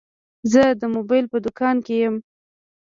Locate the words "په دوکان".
1.31-1.75